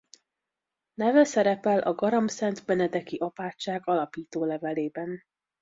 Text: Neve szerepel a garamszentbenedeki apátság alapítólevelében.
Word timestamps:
Neve 0.93 1.23
szerepel 1.23 1.79
a 1.79 1.93
garamszentbenedeki 1.93 3.17
apátság 3.17 3.81
alapítólevelében. 3.87 5.21